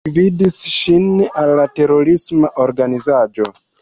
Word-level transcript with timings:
Tio 0.07 0.11
gvidis 0.13 0.55
ŝin 0.75 1.05
al 1.41 1.53
la 1.59 1.65
terorisma 1.81 2.51
organizaĵo. 2.67 3.53